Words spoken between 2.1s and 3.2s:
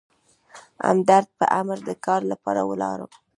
لپاره ولاړم.